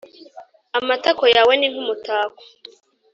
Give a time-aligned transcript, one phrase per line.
[0.77, 2.41] Amatako yawe ni nk’umutako